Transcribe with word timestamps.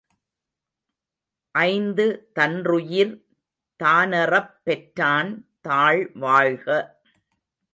ஐந்து 1.55 2.05
தன்றுயிர் 2.35 3.13
தானறப் 3.79 4.53
பெற்றான் 4.63 5.31
தாள் 5.61 6.03
வாழ்க! 6.15 6.67